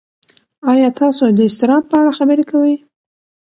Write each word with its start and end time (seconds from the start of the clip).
ایا 0.71 0.89
تاسو 0.99 1.23
د 1.37 1.39
اضطراب 1.47 1.83
په 1.89 1.95
اړه 1.99 2.11
خبرې 2.17 2.43
کوئ؟ 2.51 2.73